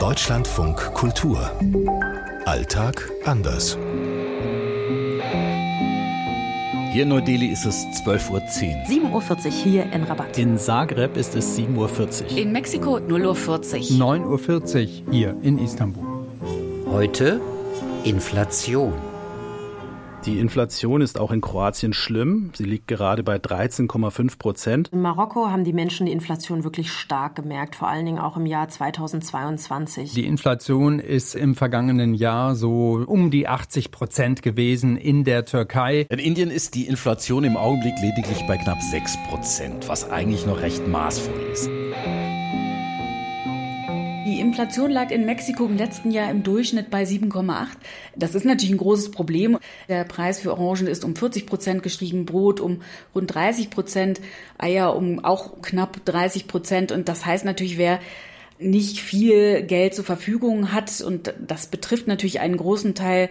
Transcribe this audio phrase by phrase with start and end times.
[0.00, 1.50] Deutschlandfunk Kultur.
[2.46, 3.76] Alltag anders.
[6.90, 9.20] Hier in Neu-Delhi ist es 12.10 Uhr.
[9.20, 10.38] 7.40 Uhr hier in Rabat.
[10.38, 12.38] In Zagreb ist es 7.40 Uhr.
[12.38, 14.16] In Mexiko 0.40 Uhr.
[14.38, 16.02] 9.40 Uhr hier in Istanbul.
[16.90, 17.38] Heute
[18.04, 19.09] Inflation.
[20.26, 22.50] Die Inflation ist auch in Kroatien schlimm.
[22.54, 24.88] Sie liegt gerade bei 13,5 Prozent.
[24.92, 28.44] In Marokko haben die Menschen die Inflation wirklich stark gemerkt, vor allen Dingen auch im
[28.44, 30.12] Jahr 2022.
[30.12, 36.06] Die Inflation ist im vergangenen Jahr so um die 80 Prozent gewesen in der Türkei.
[36.10, 40.60] In Indien ist die Inflation im Augenblick lediglich bei knapp 6 Prozent, was eigentlich noch
[40.60, 41.70] recht maßvoll ist.
[44.50, 47.68] Inflation lag in Mexiko im letzten Jahr im Durchschnitt bei 7,8.
[48.16, 49.58] Das ist natürlich ein großes Problem.
[49.88, 52.82] Der Preis für Orangen ist um 40 Prozent gestiegen, Brot um
[53.14, 54.20] rund 30 Prozent,
[54.58, 56.90] Eier um auch knapp 30 Prozent.
[56.90, 58.00] Und das heißt natürlich, wer
[58.58, 63.30] nicht viel Geld zur Verfügung hat, und das betrifft natürlich einen großen Teil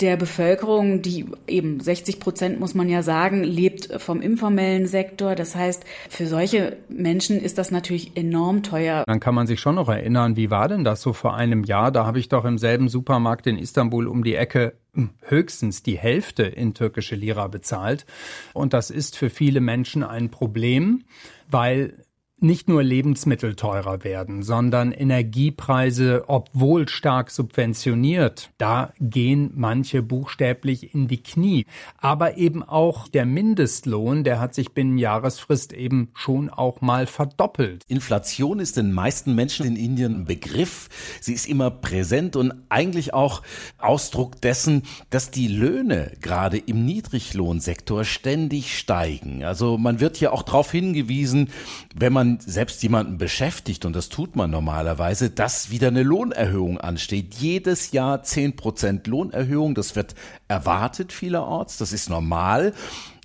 [0.00, 5.34] der Bevölkerung, die eben 60 Prozent, muss man ja sagen, lebt vom informellen Sektor.
[5.34, 9.04] Das heißt, für solche Menschen ist das natürlich enorm teuer.
[9.06, 11.90] Dann kann man sich schon noch erinnern, wie war denn das so vor einem Jahr?
[11.90, 15.98] Da habe ich doch im selben Supermarkt in Istanbul um die Ecke hm, höchstens die
[15.98, 18.06] Hälfte in türkische Lira bezahlt.
[18.54, 21.04] Und das ist für viele Menschen ein Problem,
[21.50, 22.04] weil
[22.40, 31.08] nicht nur Lebensmittel teurer werden, sondern Energiepreise, obwohl stark subventioniert, da gehen manche buchstäblich in
[31.08, 31.66] die Knie.
[31.98, 37.84] Aber eben auch der Mindestlohn, der hat sich binnen Jahresfrist eben schon auch mal verdoppelt.
[37.88, 40.88] Inflation ist den meisten Menschen in Indien ein Begriff.
[41.20, 43.42] Sie ist immer präsent und eigentlich auch
[43.78, 49.42] Ausdruck dessen, dass die Löhne gerade im Niedriglohnsektor ständig steigen.
[49.42, 51.50] Also man wird hier auch darauf hingewiesen,
[51.96, 56.78] wenn man man selbst jemanden beschäftigt, und das tut man normalerweise, dass wieder eine Lohnerhöhung
[56.78, 57.34] ansteht.
[57.34, 60.14] Jedes Jahr zehn Prozent Lohnerhöhung, das wird
[60.48, 62.72] erwartet vielerorts, das ist normal.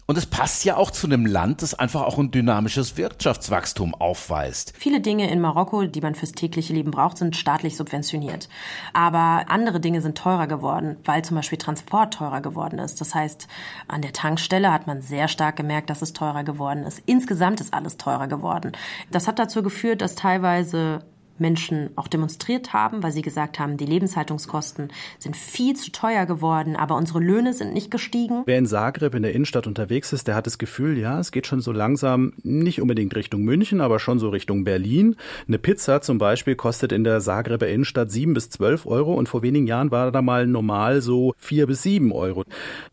[0.05, 4.73] Und es passt ja auch zu einem Land, das einfach auch ein dynamisches Wirtschaftswachstum aufweist.
[4.77, 8.49] Viele Dinge in Marokko, die man fürs tägliche Leben braucht, sind staatlich subventioniert.
[8.91, 12.99] Aber andere Dinge sind teurer geworden, weil zum Beispiel Transport teurer geworden ist.
[12.99, 13.47] Das heißt,
[13.87, 17.01] an der Tankstelle hat man sehr stark gemerkt, dass es teurer geworden ist.
[17.05, 18.73] Insgesamt ist alles teurer geworden.
[19.09, 20.99] Das hat dazu geführt, dass teilweise
[21.39, 24.89] Menschen auch demonstriert haben, weil sie gesagt haben, die Lebenshaltungskosten
[25.19, 28.43] sind viel zu teuer geworden, aber unsere Löhne sind nicht gestiegen.
[28.45, 31.47] Wer in Zagreb in der Innenstadt unterwegs ist, der hat das Gefühl, ja, es geht
[31.47, 35.15] schon so langsam nicht unbedingt Richtung München, aber schon so Richtung Berlin.
[35.47, 39.41] Eine Pizza zum Beispiel kostet in der Zagreber Innenstadt sieben bis zwölf Euro und vor
[39.41, 42.43] wenigen Jahren war da mal normal so vier bis sieben Euro.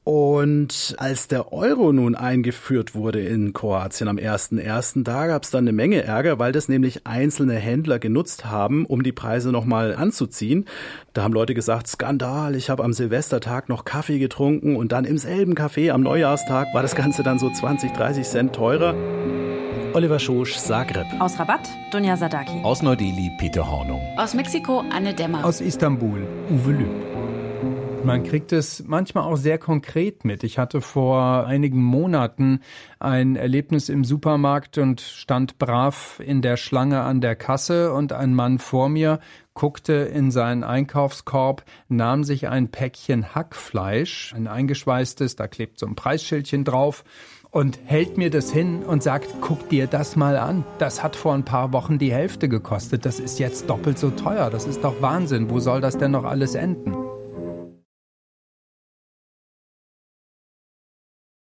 [0.04, 5.64] Und als der Euro nun eingeführt wurde in Kroatien am 1.1., da gab es dann
[5.64, 9.94] eine Menge Ärger, weil das nämlich einzelne Händler genutzt genutzt haben, um die Preise nochmal
[9.94, 10.66] anzuziehen.
[11.12, 15.18] Da haben Leute gesagt, Skandal, ich habe am Silvestertag noch Kaffee getrunken und dann im
[15.18, 18.94] selben Café am Neujahrstag war das Ganze dann so 20, 30 Cent teurer.
[19.92, 21.06] Oliver Schosch, Zagreb.
[21.18, 22.62] Aus Rabat, Dunja Sadaki.
[22.62, 24.00] Aus Neu-Delhi, Peter Hornung.
[24.16, 25.44] Aus Mexiko, Anne Dämmer.
[25.44, 27.09] Aus Istanbul, Uwe Lüb.
[28.02, 30.42] Man kriegt es manchmal auch sehr konkret mit.
[30.42, 32.60] Ich hatte vor einigen Monaten
[32.98, 38.34] ein Erlebnis im Supermarkt und stand brav in der Schlange an der Kasse und ein
[38.34, 39.20] Mann vor mir
[39.54, 45.96] guckte in seinen Einkaufskorb, nahm sich ein Päckchen Hackfleisch, ein eingeschweißtes, da klebt so ein
[45.96, 47.04] Preisschildchen drauf
[47.50, 50.64] und hält mir das hin und sagt, guck dir das mal an.
[50.78, 53.04] Das hat vor ein paar Wochen die Hälfte gekostet.
[53.04, 54.50] Das ist jetzt doppelt so teuer.
[54.50, 55.50] Das ist doch Wahnsinn.
[55.50, 56.99] Wo soll das denn noch alles enden?